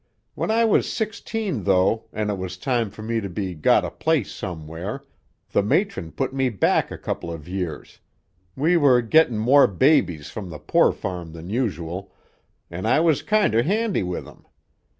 When 0.33 0.49
I 0.49 0.65
was 0.65 0.91
sixteen, 0.91 1.63
though, 1.65 2.05
and 2.11 2.31
it 2.31 2.37
was 2.39 2.57
time 2.57 2.89
for 2.89 3.03
me 3.03 3.21
to 3.21 3.29
be 3.29 3.53
got 3.53 3.85
a 3.85 3.91
place 3.91 4.31
somewhere, 4.31 5.03
the 5.51 5.61
matron 5.61 6.11
put 6.11 6.33
me 6.33 6.49
back 6.49 6.89
a 6.89 6.97
couple 6.97 7.31
of 7.31 7.47
years; 7.47 7.99
we 8.55 8.77
were 8.77 9.03
gettin' 9.03 9.37
more 9.37 9.67
babies 9.67 10.27
from 10.31 10.49
the 10.49 10.57
poor 10.57 10.91
farm 10.91 11.33
than 11.33 11.51
usual, 11.51 12.11
an' 12.71 12.87
I 12.87 12.99
was 12.99 13.21
kinder 13.21 13.61
handy 13.61 14.01
with 14.01 14.25
them. 14.25 14.47